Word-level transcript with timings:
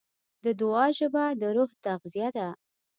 د 0.43 0.45
دعا 0.61 0.85
ژبه 0.97 1.23
د 1.41 1.43
روح 1.55 1.71
تغذیه 1.85 2.29
ده. 2.37 2.47